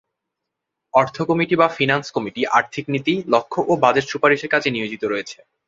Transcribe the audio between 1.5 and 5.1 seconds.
বা finance committee আর্থিক নীতি, লক্ষ্য ও বাজেট সুপারিশের কাজে নিয়োজিত